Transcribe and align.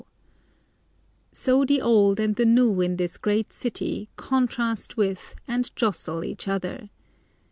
So 1.31 1.63
the 1.63 1.79
old 1.79 2.19
and 2.19 2.35
the 2.35 2.43
new 2.43 2.81
in 2.81 2.95
this 2.97 3.17
great 3.17 3.53
city 3.53 4.09
contrast 4.15 4.97
with 4.97 5.35
and 5.47 5.69
jostle 5.75 6.23
each 6.23 6.47
other. 6.47 6.89